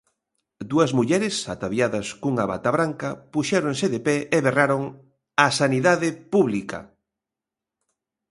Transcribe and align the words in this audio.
Dúas 0.71 0.91
mulleres 0.97 1.35
ataviadas 1.55 2.07
cunha 2.21 2.45
bata 2.51 2.69
branca 2.77 3.09
puxéronse 3.33 3.85
de 3.93 3.99
pé 4.07 4.15
e 4.35 4.37
berraron 4.45 4.83
'A 5.37 5.47
sanidade, 5.59 6.09
pública!'. 6.31 6.85